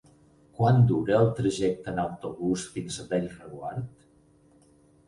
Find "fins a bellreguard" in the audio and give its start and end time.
2.79-3.95